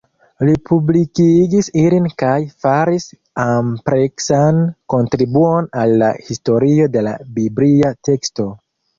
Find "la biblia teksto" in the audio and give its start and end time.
7.09-8.47